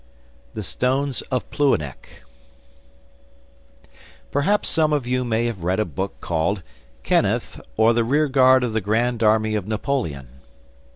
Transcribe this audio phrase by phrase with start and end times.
[0.55, 2.23] The Stones of Plouhinec
[4.31, 6.63] Perhaps some of you may have read a book called
[7.03, 10.41] 'Kenneth; or the Rear Guard of the Grand Army' of Napoleon.